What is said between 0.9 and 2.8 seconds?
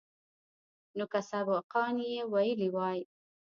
نو که سبقان يې ويلي